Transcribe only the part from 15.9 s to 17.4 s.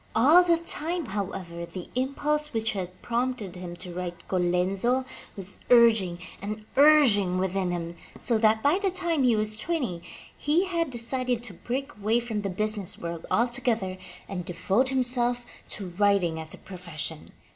writing as a profession.